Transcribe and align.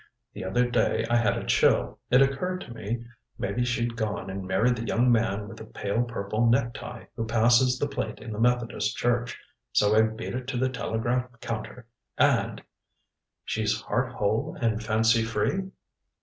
The 0.33 0.43
other 0.43 0.67
day 0.67 1.05
I 1.11 1.15
had 1.17 1.37
a 1.37 1.45
chill. 1.45 1.99
It 2.09 2.23
occurred 2.23 2.61
to 2.61 2.73
me 2.73 3.05
maybe 3.37 3.63
she'd 3.63 3.95
gone 3.95 4.31
and 4.31 4.47
married 4.47 4.75
the 4.75 4.87
young 4.87 5.11
man 5.11 5.47
with 5.47 5.57
the 5.57 5.63
pale 5.65 6.01
purple 6.01 6.47
necktie 6.49 7.03
who 7.15 7.27
passes 7.27 7.77
the 7.77 7.87
plate 7.87 8.17
in 8.17 8.31
the 8.31 8.39
Methodist 8.39 8.97
Church. 8.97 9.37
So 9.73 9.93
I 9.95 10.01
beat 10.01 10.33
it 10.33 10.47
to 10.47 10.57
the 10.57 10.69
telegraph 10.69 11.29
counter. 11.39 11.85
And" 12.17 12.63
"She's 13.45 13.79
heart 13.79 14.13
whole 14.13 14.57
and 14.59 14.81
fancy 14.83 15.21
free?" 15.23 15.69